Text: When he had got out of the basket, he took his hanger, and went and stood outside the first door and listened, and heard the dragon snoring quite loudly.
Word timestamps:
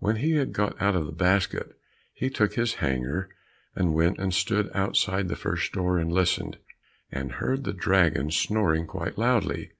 When 0.00 0.16
he 0.16 0.32
had 0.32 0.52
got 0.52 0.82
out 0.82 0.96
of 0.96 1.06
the 1.06 1.12
basket, 1.12 1.78
he 2.12 2.30
took 2.30 2.54
his 2.54 2.74
hanger, 2.82 3.28
and 3.76 3.94
went 3.94 4.18
and 4.18 4.34
stood 4.34 4.68
outside 4.74 5.28
the 5.28 5.36
first 5.36 5.70
door 5.70 5.98
and 5.98 6.10
listened, 6.12 6.58
and 7.12 7.30
heard 7.34 7.62
the 7.62 7.72
dragon 7.72 8.32
snoring 8.32 8.88
quite 8.88 9.16
loudly. 9.16 9.70